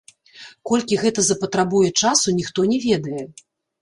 Колькі 0.69 0.97
гэта 1.03 1.25
запатрабуе 1.27 1.89
часу, 2.07 2.27
ніхто 2.41 2.59
не 2.73 2.79
ведае. 2.87 3.23